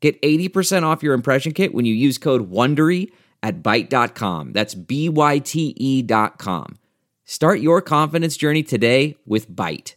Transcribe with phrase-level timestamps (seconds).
[0.00, 3.10] Get 80% off your impression kit when you use code WONDERY
[3.42, 4.52] at Byte.com.
[4.52, 6.78] That's B-Y-T-E dot com.
[7.24, 9.94] Start your confidence journey today with Byte.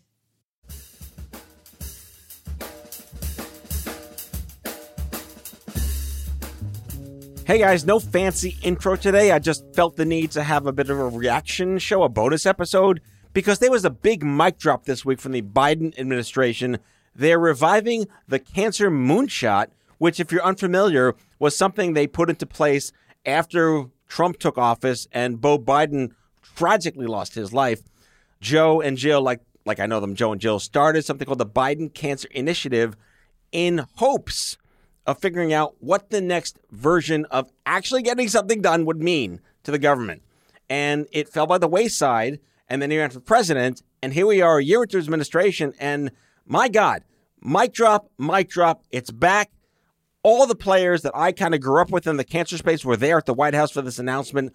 [7.46, 9.32] Hey guys, no fancy intro today.
[9.32, 12.46] I just felt the need to have a bit of a reaction show, a bonus
[12.46, 13.02] episode,
[13.34, 16.80] because there was a big mic drop this week from the Biden administration.
[17.13, 19.68] They're reviving the cancer moonshot,
[20.02, 22.91] which, if you're unfamiliar, was something they put into place
[23.23, 26.10] after Trump took office and Beau Biden
[26.55, 27.82] tragically lost his life.
[28.40, 31.46] Joe and Jill, like like I know them, Joe and Jill, started something called the
[31.46, 32.98] Biden Cancer Initiative
[33.52, 34.57] in hopes
[35.05, 39.70] of figuring out what the next version of actually getting something done would mean to
[39.70, 40.24] the government.
[40.68, 42.40] And it fell by the wayside.
[42.68, 43.84] And then he ran for president.
[44.02, 45.76] And here we are a year into his administration.
[45.79, 46.10] And
[46.48, 47.04] my God,
[47.40, 48.82] mic drop, mic drop.
[48.90, 49.52] It's back.
[50.24, 52.98] All the players that I kind of grew up with in the cancer space were
[52.98, 54.54] there at the White House for this announcement.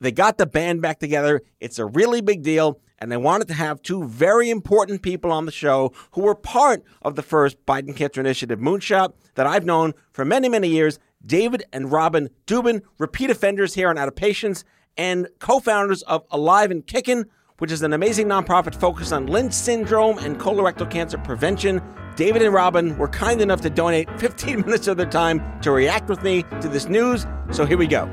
[0.00, 1.42] They got the band back together.
[1.60, 2.80] It's a really big deal.
[2.98, 6.82] And they wanted to have two very important people on the show who were part
[7.00, 10.98] of the first Biden Cancer Initiative moonshot that I've known for many, many years.
[11.24, 14.64] David and Robin Dubin, repeat offenders here on Out of Patients
[14.96, 17.26] and co founders of Alive and Kickin',
[17.58, 21.82] which is an amazing nonprofit focused on Lynch syndrome and colorectal cancer prevention.
[22.16, 26.08] David and Robin were kind enough to donate 15 minutes of their time to react
[26.08, 27.26] with me to this news.
[27.50, 28.08] So here we go.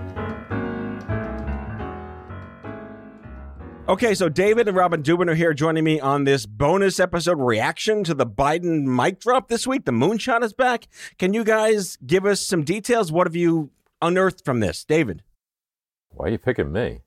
[3.88, 8.04] Okay, so David and Robin Dubin are here joining me on this bonus episode reaction
[8.06, 9.86] to the Biden mic drop this week.
[9.86, 10.88] The moonshot is back.
[11.20, 13.12] Can you guys give us some details?
[13.12, 13.70] What have you
[14.02, 15.22] unearthed from this, David?
[16.10, 17.02] Why are you picking me?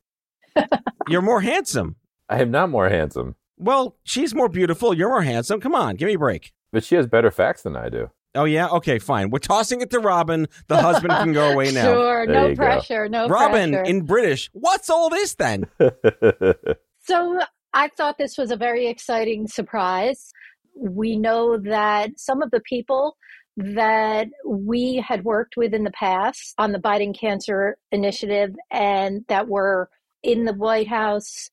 [1.09, 1.97] You're more handsome.
[2.29, 4.93] I am not more handsome, Well, she's more beautiful.
[4.95, 5.61] You're more handsome.
[5.61, 6.53] Come on, give me a break.
[6.73, 8.11] but she has better facts than I do.
[8.35, 8.69] Oh, yeah?
[8.69, 9.31] Okay, fine.
[9.31, 10.47] We're tossing it to Robin.
[10.69, 11.85] The husband can go away now.
[11.93, 12.63] Sure, There no you go.
[12.63, 13.85] pressure, no Robin, pressure.
[13.91, 15.65] in British, what's all this then?
[17.01, 17.41] so
[17.73, 20.31] I thought this was a very exciting surprise.
[20.77, 23.17] We know that some of the people
[23.57, 29.49] that we had worked with in the past on the Biden Cancer Initiative and that
[29.49, 29.89] were
[30.23, 31.51] in the White House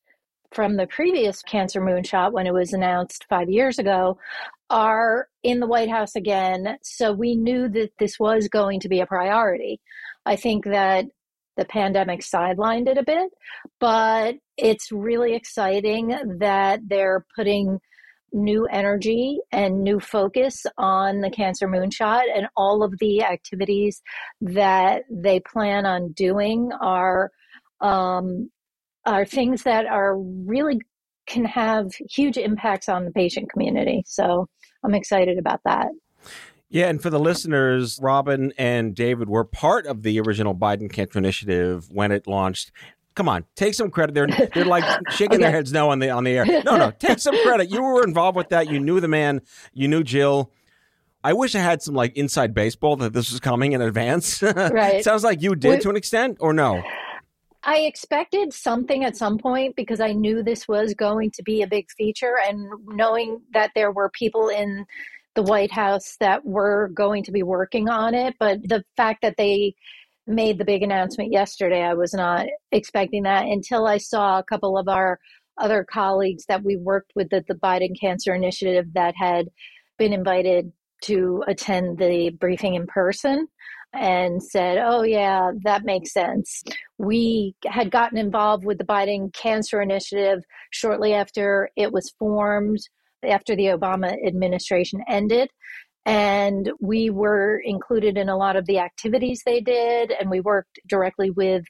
[0.52, 4.18] from the previous cancer moonshot when it was announced five years ago
[4.70, 6.78] are in the White House again.
[6.82, 9.80] So we knew that this was going to be a priority.
[10.24, 11.06] I think that
[11.56, 13.30] the pandemic sidelined it a bit,
[13.80, 16.08] but it's really exciting
[16.38, 17.78] that they're putting
[18.32, 24.02] new energy and new focus on the cancer moonshot and all of the activities
[24.40, 27.30] that they plan on doing are
[27.80, 28.50] um,
[29.06, 30.80] are things that are really
[31.26, 34.02] can have huge impacts on the patient community.
[34.06, 34.48] So
[34.84, 35.88] I'm excited about that.
[36.68, 41.18] Yeah, and for the listeners, Robin and David were part of the original Biden Cancer
[41.18, 42.72] Initiative when it launched.
[43.14, 44.14] Come on, take some credit.
[44.14, 46.44] They're they're like shaking their heads no on the on the air.
[46.44, 47.70] No, no, take some credit.
[47.70, 48.68] You were involved with that.
[48.68, 49.40] You knew the man.
[49.72, 50.52] You knew Jill.
[51.24, 54.42] I wish I had some like inside baseball that this was coming in advance.
[54.56, 55.02] Right.
[55.02, 56.82] Sounds like you did We- to an extent, or no?
[57.68, 61.66] I expected something at some point because I knew this was going to be a
[61.66, 64.86] big feature, and knowing that there were people in
[65.34, 68.36] the White House that were going to be working on it.
[68.38, 69.74] But the fact that they
[70.28, 74.78] made the big announcement yesterday, I was not expecting that until I saw a couple
[74.78, 75.18] of our
[75.58, 79.48] other colleagues that we worked with at the Biden Cancer Initiative that had
[79.98, 80.70] been invited
[81.02, 83.48] to attend the briefing in person
[83.92, 86.62] and said, Oh, yeah, that makes sense.
[86.98, 92.80] We had gotten involved with the Biden Cancer Initiative shortly after it was formed,
[93.24, 95.50] after the Obama administration ended.
[96.04, 100.78] And we were included in a lot of the activities they did, and we worked
[100.88, 101.64] directly with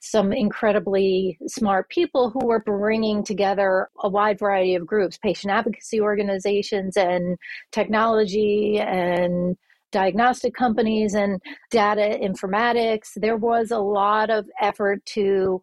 [0.00, 6.00] some incredibly smart people who were bringing together a wide variety of groups patient advocacy
[6.00, 7.38] organizations and
[7.70, 9.56] technology and
[9.92, 11.40] diagnostic companies and
[11.70, 13.10] data informatics.
[13.14, 15.62] There was a lot of effort to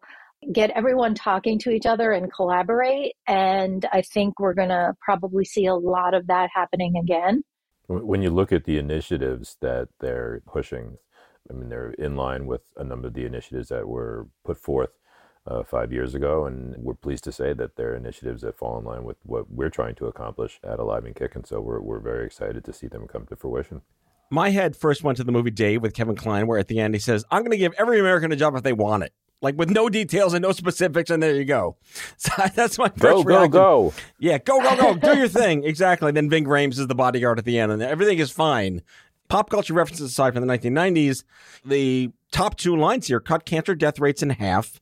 [0.52, 3.12] get everyone talking to each other and collaborate.
[3.26, 7.42] And I think we're going to probably see a lot of that happening again.
[7.88, 10.96] When you look at the initiatives that they're pushing,
[11.50, 14.90] I mean, they're in line with a number of the initiatives that were put forth
[15.46, 18.84] uh, five years ago, and we're pleased to say that they're initiatives that fall in
[18.84, 21.98] line with what we're trying to accomplish at Alive and Kick, and so we're we're
[21.98, 23.82] very excited to see them come to fruition.
[24.30, 26.94] My head first went to the movie Dave with Kevin Kline, where at the end
[26.94, 29.12] he says, "I'm going to give every American a job if they want it."
[29.42, 31.76] Like with no details and no specifics, and there you go.
[32.18, 33.50] So that's my first Go, go, reaction.
[33.50, 33.92] go.
[34.18, 34.94] Yeah, go, go, go.
[34.96, 35.64] Do your thing.
[35.70, 36.12] Exactly.
[36.12, 38.82] Then Ving Rhames is the bodyguard at the end, and everything is fine.
[39.28, 41.24] Pop culture references aside from the 1990s,
[41.64, 44.80] the top two lines here cut cancer death rates in half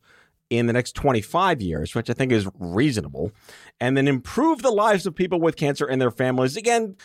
[0.50, 3.30] in the next 25 years, which I think is reasonable,
[3.78, 6.56] and then improve the lives of people with cancer and their families.
[6.56, 6.96] Again,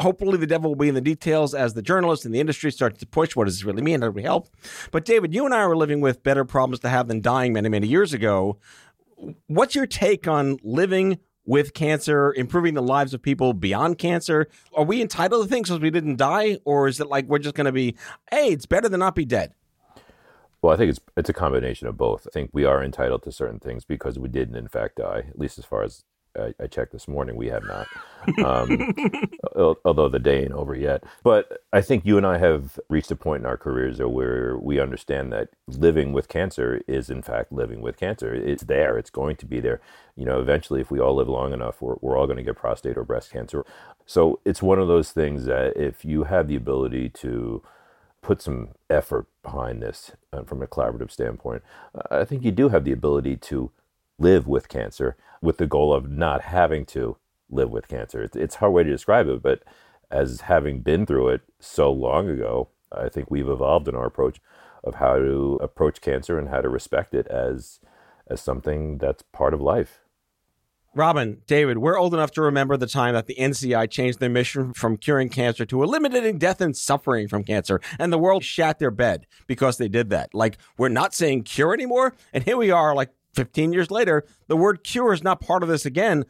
[0.00, 2.98] hopefully the devil will be in the details as the journalists and the industry start
[2.98, 4.00] to push what does this really mean?
[4.00, 4.48] How do we help?
[4.90, 7.68] But David, you and I were living with better problems to have than dying many,
[7.68, 8.58] many years ago.
[9.46, 14.48] What's your take on living with cancer, improving the lives of people beyond cancer?
[14.74, 17.54] Are we entitled to things because we didn't die, or is it like we're just
[17.54, 17.96] going to be,
[18.30, 19.52] hey, it's better than not be dead?
[20.62, 22.26] Well, I think it's it's a combination of both.
[22.26, 25.24] I think we are entitled to certain things because we didn't, in fact, die.
[25.28, 26.04] At least as far as
[26.38, 27.86] I, I checked this morning, we have not.
[28.44, 28.92] Um,
[29.84, 31.04] although the day ain't over yet.
[31.22, 34.80] But I think you and I have reached a point in our careers where we
[34.80, 38.32] understand that living with cancer is, in fact, living with cancer.
[38.34, 38.98] It's there.
[38.98, 39.80] It's going to be there.
[40.16, 42.56] You know, eventually, if we all live long enough, we're, we're all going to get
[42.56, 43.64] prostate or breast cancer.
[44.06, 47.62] So it's one of those things that if you have the ability to
[48.22, 51.62] put some effort behind this uh, from a collaborative standpoint,
[51.94, 53.70] uh, I think you do have the ability to
[54.20, 57.16] live with cancer with the goal of not having to
[57.48, 58.22] live with cancer.
[58.22, 59.62] It's, it's a hard way to describe it, but
[60.10, 64.40] as having been through it so long ago, I think we've evolved in our approach
[64.84, 67.80] of how to approach cancer and how to respect it as
[68.28, 70.00] as something that's part of life.
[70.94, 74.72] Robin, David, we're old enough to remember the time that the NCI changed their mission
[74.72, 78.90] from curing cancer to eliminating death and suffering from cancer, and the world shat their
[78.90, 80.34] bed because they did that.
[80.34, 84.56] Like, we're not saying cure anymore, and here we are, like 15 years later, the
[84.56, 86.24] word cure is not part of this again.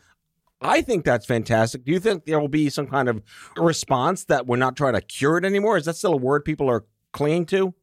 [0.60, 1.84] I think that's fantastic.
[1.84, 3.22] Do you think there will be some kind of
[3.56, 5.78] response that we're not trying to cure it anymore?
[5.78, 7.74] Is that still a word people are clinging to?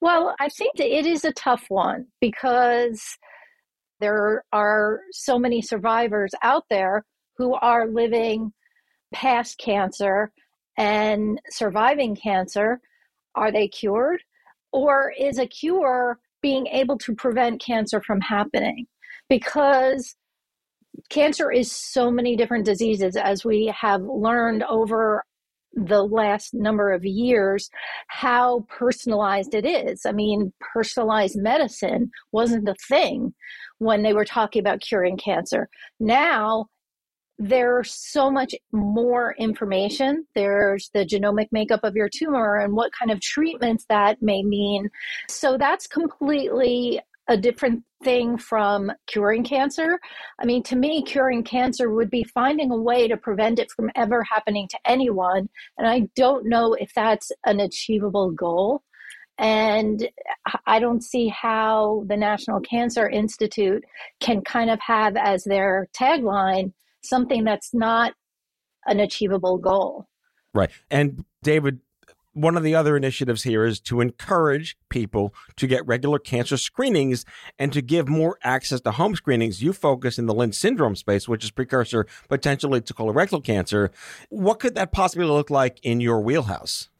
[0.00, 3.02] Well, I think that it is a tough one because
[4.00, 7.04] there are so many survivors out there
[7.38, 8.52] who are living
[9.12, 10.30] past cancer
[10.76, 12.80] and surviving cancer.
[13.34, 14.22] Are they cured?
[14.72, 18.86] Or is a cure being able to prevent cancer from happening?
[19.28, 20.14] Because
[21.10, 25.24] cancer is so many different diseases, as we have learned over
[25.72, 27.68] the last number of years
[28.06, 30.06] how personalized it is.
[30.06, 33.34] I mean, personalized medicine wasn't a thing
[33.78, 35.68] when they were talking about curing cancer.
[35.98, 36.66] Now,
[37.38, 40.26] there's so much more information.
[40.34, 44.88] There's the genomic makeup of your tumor and what kind of treatments that may mean.
[45.28, 49.98] So that's completely a different thing from curing cancer.
[50.38, 53.90] I mean, to me, curing cancer would be finding a way to prevent it from
[53.96, 55.48] ever happening to anyone.
[55.76, 58.82] And I don't know if that's an achievable goal.
[59.38, 60.08] And
[60.66, 63.84] I don't see how the National Cancer Institute
[64.20, 66.72] can kind of have as their tagline
[67.08, 68.14] something that's not
[68.86, 70.06] an achievable goal.
[70.54, 70.70] Right.
[70.90, 71.80] And David,
[72.32, 77.24] one of the other initiatives here is to encourage people to get regular cancer screenings
[77.58, 79.62] and to give more access to home screenings.
[79.62, 83.90] You focus in the Lynch syndrome space, which is precursor potentially to colorectal cancer.
[84.28, 86.90] What could that possibly look like in your wheelhouse?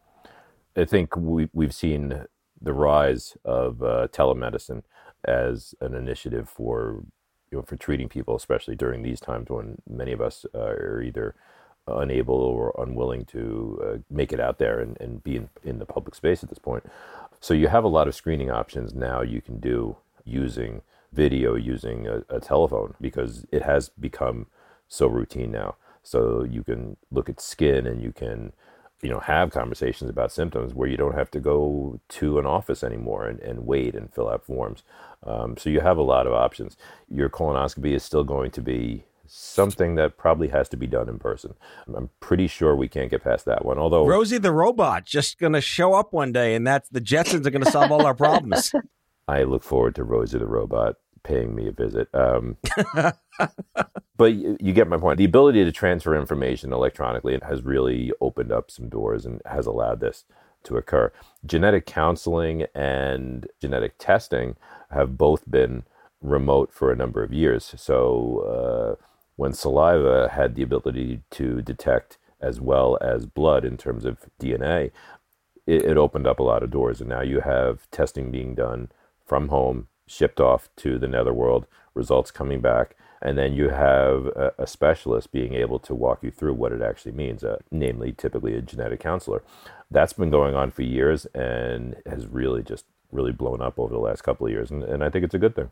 [0.74, 2.24] I think we, we've seen
[2.60, 4.82] the rise of uh, telemedicine
[5.24, 7.04] as an initiative for
[7.50, 11.02] you know for treating people, especially during these times when many of us uh, are
[11.02, 11.34] either
[11.88, 15.86] unable or unwilling to uh, make it out there and, and be in, in the
[15.86, 16.84] public space at this point.
[17.40, 22.06] So you have a lot of screening options now you can do using video, using
[22.06, 24.46] a, a telephone, because it has become
[24.88, 25.76] so routine now.
[26.02, 28.52] So you can look at skin and you can
[29.02, 32.82] you know have conversations about symptoms where you don't have to go to an office
[32.82, 34.82] anymore and, and wait and fill out forms.
[35.24, 36.76] Um, so you have a lot of options.
[37.08, 41.18] Your colonoscopy is still going to be something that probably has to be done in
[41.18, 41.54] person.
[41.92, 45.52] I'm pretty sure we can't get past that one although Rosie the robot just going
[45.52, 48.14] to show up one day and that's the Jetsons are going to solve all our
[48.14, 48.72] problems.
[49.28, 50.94] i look forward to rosie the robot
[51.26, 52.56] paying me a visit um,
[54.16, 55.18] but you, you, get my point.
[55.18, 60.00] The ability to transfer information electronically has really opened up some doors and has allowed
[60.00, 60.24] this
[60.64, 61.12] to occur.
[61.44, 64.56] Genetic counseling and genetic testing
[64.90, 65.84] have both been
[66.20, 67.74] remote for a number of years.
[67.76, 69.04] So uh,
[69.36, 74.90] when saliva had the ability to detect as well as blood in terms of DNA,
[75.66, 78.88] it, it opened up a lot of doors, and now you have testing being done
[79.24, 84.52] from home, shipped off to the netherworld, results coming back, and then you have a,
[84.58, 88.54] a specialist being able to walk you through what it actually means, uh, namely, typically
[88.54, 89.42] a genetic counselor.
[89.90, 94.00] That's been going on for years and has really just really blown up over the
[94.00, 95.70] last couple of years, and, and I think it's a good thing.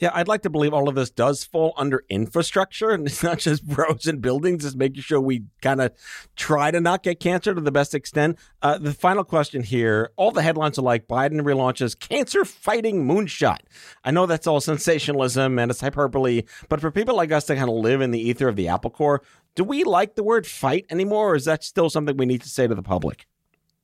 [0.00, 3.38] Yeah, I'd like to believe all of this does fall under infrastructure, and it's not
[3.38, 4.64] just roads and buildings.
[4.64, 5.92] It's making sure we kind of
[6.36, 8.38] try to not get cancer to the best extent.
[8.62, 13.58] Uh, the final question here: all the headlines are like Biden relaunches cancer-fighting moonshot.
[14.04, 17.68] I know that's all sensationalism and it's hyperbole, but for people like us to kind
[17.68, 19.22] of live in the ether of the Apple Core,
[19.54, 22.48] do we like the word "fight" anymore, or is that still something we need to
[22.48, 23.26] say to the public?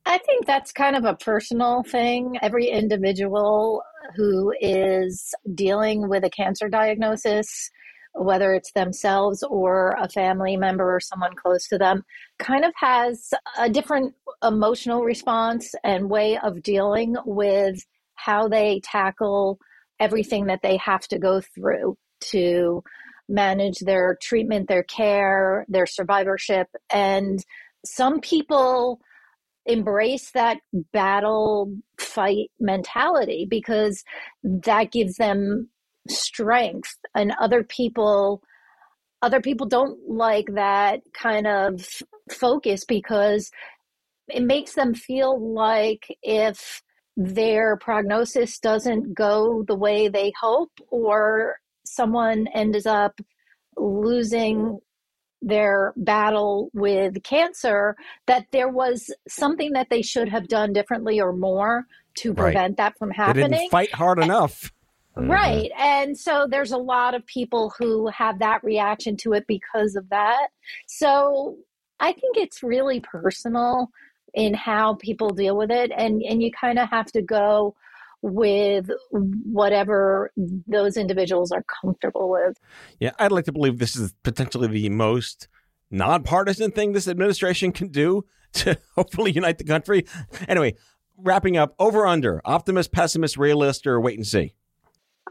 [0.07, 2.38] I think that's kind of a personal thing.
[2.43, 3.83] Every individual
[4.16, 7.71] who is dealing with a cancer diagnosis,
[8.14, 12.02] whether it's themselves or a family member or someone close to them,
[12.38, 19.59] kind of has a different emotional response and way of dealing with how they tackle
[20.00, 22.83] everything that they have to go through to
[23.28, 26.66] manage their treatment, their care, their survivorship.
[26.92, 27.38] And
[27.85, 29.00] some people
[29.67, 30.59] embrace that
[30.93, 34.02] battle fight mentality because
[34.43, 35.69] that gives them
[36.09, 36.97] strength.
[37.14, 38.43] And other people
[39.23, 41.87] other people don't like that kind of
[42.33, 43.50] focus because
[44.29, 46.83] it makes them feel like if
[47.17, 53.21] their prognosis doesn't go the way they hope or someone ends up
[53.76, 54.79] losing
[55.42, 61.32] their battle with cancer that there was something that they should have done differently or
[61.32, 62.76] more to prevent right.
[62.76, 63.50] that from happening.
[63.50, 64.73] They didn't fight hard and, enough.
[65.16, 65.70] Right.
[65.73, 65.82] Mm-hmm.
[65.82, 70.09] And so there's a lot of people who have that reaction to it because of
[70.11, 70.49] that.
[70.87, 71.56] So
[71.99, 73.90] I think it's really personal
[74.35, 77.75] in how people deal with it and and you kind of have to go
[78.23, 80.31] with whatever
[80.67, 82.59] those individuals are comfortable with.
[82.99, 85.49] Yeah, I'd like to believe this is potentially the most
[85.91, 90.07] nonpartisan thing this administration can do to hopefully unite the country.
[90.49, 90.75] Anyway,
[91.17, 94.55] wrapping up over under optimist, pessimist, realist, or wait and see?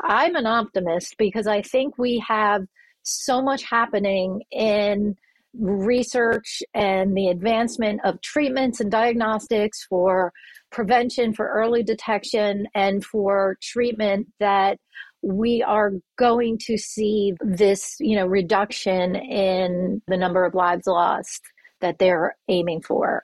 [0.02, 2.66] I'm an optimist because I think we have
[3.04, 5.18] so much happening in
[5.58, 10.32] research and the advancement of treatments and diagnostics for
[10.72, 14.78] prevention, for early detection, and for treatment that
[15.22, 21.42] we are going to see this, you know, reduction in the number of lives lost
[21.82, 23.24] that they're aiming for.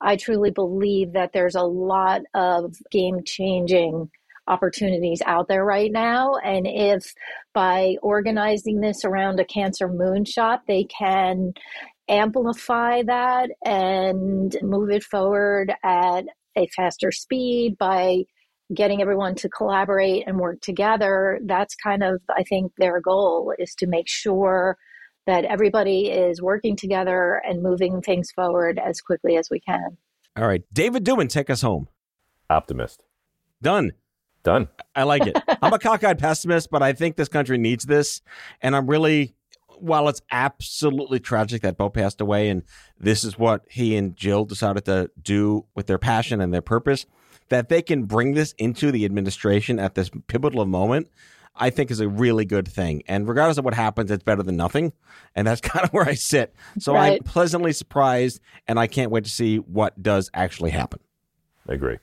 [0.00, 4.10] I truly believe that there's a lot of game changing
[4.46, 6.34] opportunities out there right now.
[6.44, 7.14] And if
[7.54, 11.54] by organizing this around a cancer moonshot, they can
[12.08, 16.24] amplify that and move it forward at
[16.56, 18.22] a faster speed by
[18.74, 23.74] getting everyone to collaborate and work together that's kind of i think their goal is
[23.74, 24.76] to make sure
[25.26, 29.96] that everybody is working together and moving things forward as quickly as we can.
[30.36, 30.62] All right.
[30.72, 31.88] David Dubin, take us home.
[32.50, 33.02] Optimist.
[33.62, 33.92] Done.
[34.42, 34.68] Done.
[34.94, 35.36] I like it.
[35.62, 38.20] I'm a cockeyed pessimist but i think this country needs this
[38.60, 39.34] and i'm really
[39.78, 42.62] while it's absolutely tragic that Beau passed away, and
[42.98, 47.06] this is what he and Jill decided to do with their passion and their purpose,
[47.48, 51.08] that they can bring this into the administration at this pivotal moment,
[51.56, 53.02] I think is a really good thing.
[53.06, 54.92] And regardless of what happens, it's better than nothing.
[55.34, 56.54] And that's kind of where I sit.
[56.78, 57.12] So right.
[57.12, 61.00] I'm pleasantly surprised, and I can't wait to see what does actually happen.
[61.68, 61.98] I agree.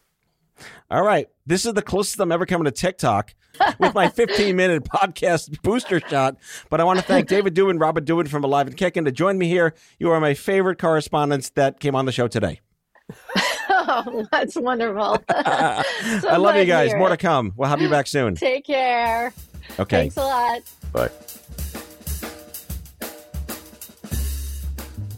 [0.89, 1.27] All right.
[1.45, 3.33] This is the closest I'm ever coming to TikTok
[3.79, 6.37] with my 15 minute podcast booster shot.
[6.69, 9.37] But I want to thank David Dubin, Robert Dubin from Alive and Kicking to join
[9.37, 9.73] me here.
[9.99, 12.61] You are my favorite correspondents that came on the show today.
[13.69, 15.21] oh, that's wonderful.
[15.29, 16.93] so I love you guys.
[16.95, 17.53] More to come.
[17.55, 18.35] We'll have you back soon.
[18.35, 19.33] Take care.
[19.79, 20.09] Okay.
[20.09, 20.61] Thanks a lot.
[20.91, 21.09] Bye.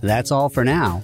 [0.01, 1.01] That's all for now.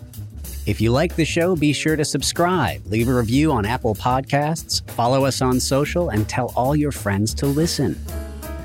[0.69, 4.87] If you like the show, be sure to subscribe, leave a review on Apple Podcasts,
[4.91, 7.99] follow us on social, and tell all your friends to listen.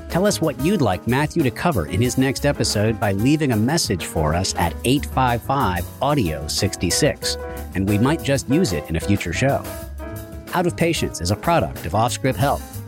[0.09, 3.57] Tell us what you'd like Matthew to cover in his next episode by leaving a
[3.57, 7.37] message for us at 855 Audio 66,
[7.73, 9.63] and we might just use it in a future show.
[10.53, 12.83] Out of Patients is a product of Offscript Health.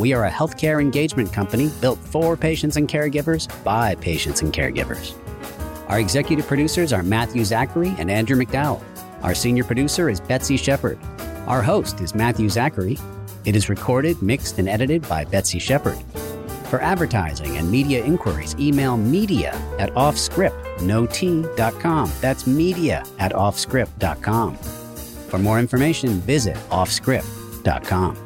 [0.00, 5.14] We are a healthcare engagement company built for patients and caregivers by patients and caregivers.
[5.88, 8.82] Our executive producers are Matthew Zachary and Andrew McDowell.
[9.22, 10.98] Our senior producer is Betsy Shepard.
[11.46, 12.98] Our host is Matthew Zachary.
[13.44, 15.98] It is recorded, mixed, and edited by Betsy Shepard.
[16.68, 22.10] For advertising and media inquiries, email media at offscript, no T.com.
[22.20, 24.56] That's media at offscript.com.
[24.56, 28.25] For more information, visit offscript.com.